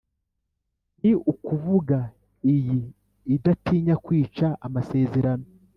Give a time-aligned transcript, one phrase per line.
[0.99, 1.99] ni ukuvuga
[2.53, 2.77] iyi
[3.35, 5.45] idatinya kwica amasezerano,